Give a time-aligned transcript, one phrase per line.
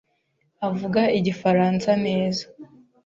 [0.67, 2.43] avuga igifaransa neza.